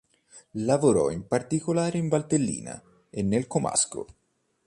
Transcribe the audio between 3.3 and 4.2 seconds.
comasco.